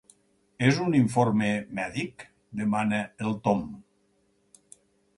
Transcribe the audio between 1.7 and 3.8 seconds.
mèdic? —demana el Tom—.